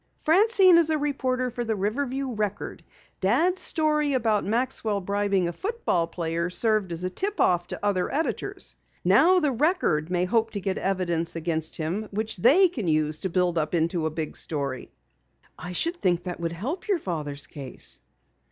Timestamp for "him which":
11.77-12.37